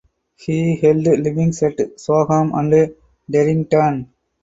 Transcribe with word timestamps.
He 0.35 0.77
held 0.77 1.03
livings 1.03 1.61
at 1.61 1.77
Soham 1.77 2.57
and 2.57 2.95
Terrington. 3.31 4.09